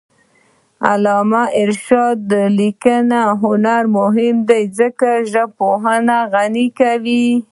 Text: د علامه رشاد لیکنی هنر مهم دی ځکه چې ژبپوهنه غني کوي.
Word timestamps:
د 0.03 0.03
علامه 0.89 1.43
رشاد 1.69 2.29
لیکنی 2.59 3.23
هنر 3.43 3.83
مهم 3.97 4.35
دی 4.49 4.63
ځکه 4.79 5.09
چې 5.17 5.27
ژبپوهنه 5.31 6.17
غني 6.33 6.67
کوي. 6.79 7.27